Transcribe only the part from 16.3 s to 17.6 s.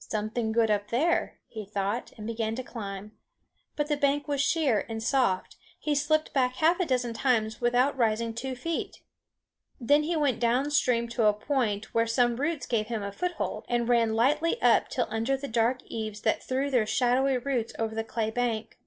threw their shadowy